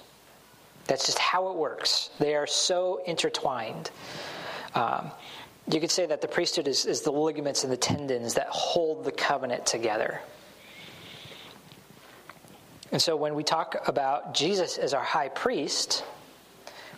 [0.86, 2.10] That's just how it works.
[2.18, 3.92] They are so intertwined.
[4.74, 5.12] Um,
[5.70, 9.04] you could say that the priesthood is, is the ligaments and the tendons that hold
[9.04, 10.20] the covenant together.
[12.90, 16.04] And so when we talk about Jesus as our high priest,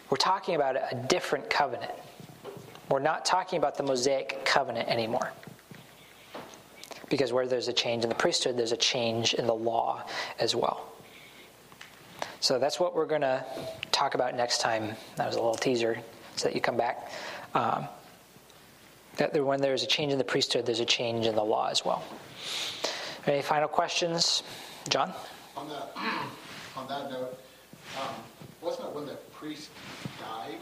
[0.09, 1.93] we're talking about a different covenant.
[2.88, 5.32] We're not talking about the Mosaic covenant anymore.
[7.09, 10.05] Because where there's a change in the priesthood, there's a change in the law
[10.38, 10.86] as well.
[12.38, 13.45] So that's what we're going to
[13.91, 14.97] talk about next time.
[15.16, 15.99] That was a little teaser
[16.36, 17.11] so that you come back.
[17.55, 17.86] Um,
[19.16, 21.68] that there, when there's a change in the priesthood, there's a change in the law
[21.68, 22.03] as well.
[23.26, 24.43] Any final questions?
[24.88, 25.12] John?
[25.61, 25.93] On that,
[26.77, 27.39] on that note,
[27.99, 28.15] um,
[28.63, 29.69] wasn't it when the priest
[30.19, 30.57] died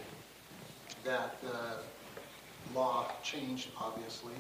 [1.05, 1.77] that the
[2.75, 4.35] law changed, obviously?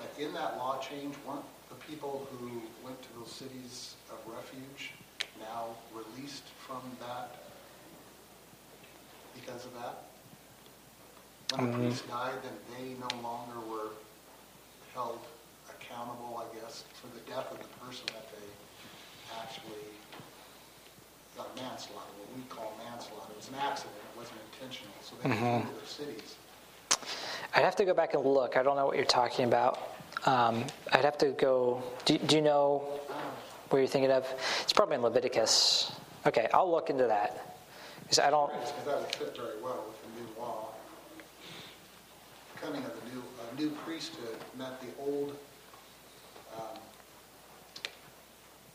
[0.00, 4.90] But in that law change, weren't the people who went to those cities of refuge
[5.38, 7.36] now released from that
[9.32, 10.10] because of that?
[11.50, 11.82] When the Mhm.
[11.84, 13.90] priest died, then they no longer were
[14.92, 15.20] held
[15.68, 18.69] accountable, I guess, for the death of the person that they
[19.42, 19.86] actually
[21.36, 23.30] got manslaughter, what we call manslaughter.
[23.32, 25.62] It was an accident, it wasn't intentional, so they Mhm.
[25.62, 26.34] came to their cities.
[27.54, 28.56] I'd have to go back and look.
[28.56, 29.78] I don't know what you're talking about.
[30.26, 31.82] Um, I'd have to go.
[32.04, 33.00] Do, do you know
[33.70, 34.26] what you're thinking of?
[34.62, 35.90] It's probably in Leviticus.
[36.26, 37.56] Okay, I'll look into that.
[38.02, 38.52] Because I don't.
[38.52, 40.68] Because that would fit very well with the new law.
[42.60, 45.36] Coming of the new, a new priesthood meant the old
[46.58, 46.78] um,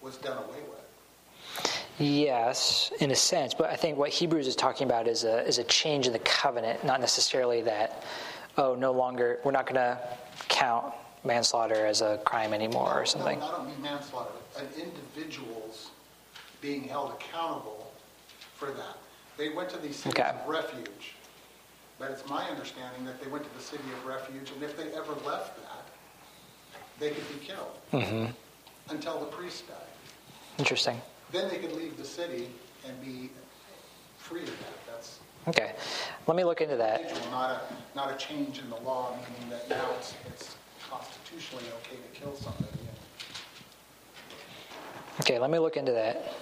[0.06, 1.66] was done away with.
[1.98, 5.58] Yes, in a sense, but I think what Hebrews is talking about is a is
[5.58, 8.04] a change in the covenant, not necessarily that.
[8.58, 10.00] Oh, no longer we're not going to
[10.48, 10.94] count
[11.26, 13.40] manslaughter as a crime anymore or something.
[13.40, 14.32] No, I don't mean manslaughter.
[14.58, 15.90] An individual's
[16.62, 17.92] being held accountable
[18.54, 18.98] for that.
[19.38, 20.30] They went to these cities Okay.
[20.30, 21.16] of refuge,
[22.00, 24.90] but it's my understanding that they went to the city of refuge, and if they
[24.94, 25.84] ever left that,
[27.00, 28.26] they could be killed hmm
[28.90, 29.78] until the priest died.
[30.58, 31.02] Interesting.
[31.32, 32.50] Then they could leave the city
[32.88, 33.30] and be
[34.18, 34.86] free of that.
[34.88, 35.74] That's Okay,
[36.28, 37.12] let me look into that.
[37.30, 40.56] not a, not a change in the law, meaning that now it's, it's
[40.90, 42.68] constitutionally okay to kill somebody.
[45.22, 46.34] Okay, let me look into that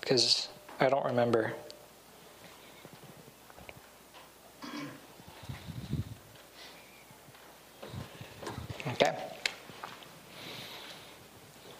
[0.00, 0.48] because
[0.80, 1.52] I don't remember.
[8.88, 9.16] Okay.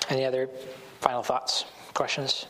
[0.09, 0.49] Any other
[1.01, 2.47] final thoughts, questions?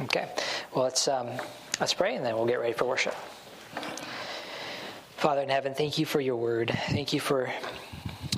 [0.00, 0.28] Okay.
[0.74, 1.28] Well, let's um,
[1.80, 3.14] let's pray and then we'll get ready for worship.
[5.16, 6.70] Father in heaven, thank you for your word.
[6.90, 7.50] Thank you for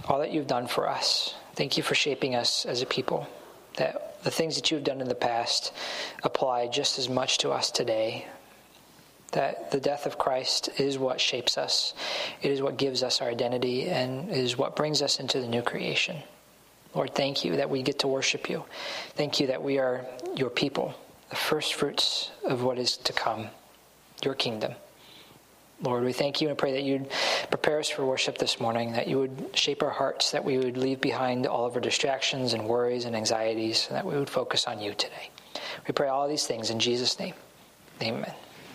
[0.09, 1.35] all that you've done for us.
[1.55, 3.29] Thank you for shaping us as a people,
[3.77, 5.75] that the things that you've done in the past
[6.23, 8.27] apply just as much to us today.
[9.33, 11.93] That the death of Christ is what shapes us,
[12.41, 15.63] it is what gives us our identity, and is what brings us into the new
[15.63, 16.17] creation.
[16.95, 18.65] Lord, thank you that we get to worship you.
[19.15, 20.95] Thank you that we are your people,
[21.29, 23.49] the first fruits of what is to come,
[24.25, 24.75] your kingdom.
[25.83, 27.09] Lord, we thank you and pray that you'd
[27.49, 30.77] prepare us for worship this morning, that you would shape our hearts, that we would
[30.77, 34.67] leave behind all of our distractions and worries and anxieties, and that we would focus
[34.67, 35.31] on you today.
[35.89, 37.35] We pray all these things in Jesus' name.
[38.03, 38.35] Amen.